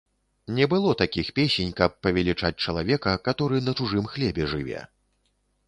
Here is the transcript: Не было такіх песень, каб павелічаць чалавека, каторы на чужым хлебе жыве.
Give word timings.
Не 0.59 0.67
было 0.71 0.93
такіх 1.01 1.27
песень, 1.39 1.73
каб 1.81 1.91
павелічаць 2.07 2.53
чалавека, 2.67 3.11
каторы 3.29 3.63
на 3.69 3.79
чужым 3.81 4.11
хлебе 4.17 4.51
жыве. 4.55 4.85